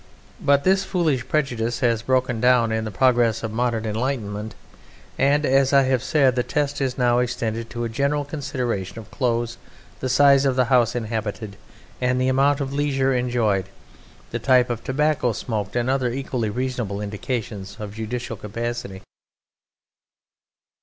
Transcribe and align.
But 0.43 0.63
this 0.63 0.83
foolish 0.83 1.27
prejudice 1.27 1.81
has 1.81 2.01
broken 2.01 2.41
down 2.41 2.71
in 2.71 2.85
the 2.85 2.89
progress 2.89 3.43
of 3.43 3.51
modern 3.51 3.85
enlightenment, 3.85 4.55
and, 5.15 5.45
as 5.45 5.73
I 5.73 5.83
have 5.83 6.01
said, 6.03 6.33
the 6.33 6.41
test 6.41 6.81
is 6.81 6.97
now 6.97 7.19
extended 7.19 7.69
to 7.69 7.83
a 7.83 7.87
general 7.87 8.25
consideration 8.25 8.97
of 8.97 9.11
clothes, 9.11 9.59
the 9.99 10.09
size 10.09 10.43
of 10.43 10.55
the 10.55 10.65
house 10.73 10.95
inhabited, 10.95 11.55
and 12.01 12.19
the 12.19 12.29
amount 12.29 12.61
of 12.61 12.73
leisure 12.73 13.13
enjoyed, 13.13 13.69
the 14.31 14.39
type 14.39 14.71
of 14.71 14.83
tobacco 14.83 15.33
smoked, 15.33 15.75
and 15.75 15.87
other 15.87 16.11
equally 16.11 16.49
reasonable 16.49 16.99
indications 16.99 17.77
of 17.79 17.93
judicial 17.93 18.35
capacity. 18.37 19.03